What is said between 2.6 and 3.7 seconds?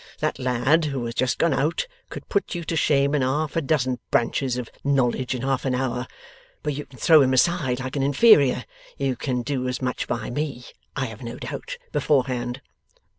to shame in half a